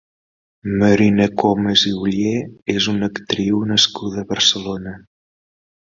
[0.83, 2.33] Marina Comas i Oller
[2.77, 4.99] és una actriu nascuda a Barcelona.